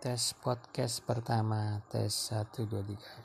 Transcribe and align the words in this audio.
tes 0.00 0.32
podcast 0.40 1.04
pertama 1.04 1.84
tes 1.92 2.08
satu 2.32 2.64
dua 2.64 2.80
tiga. 2.80 3.20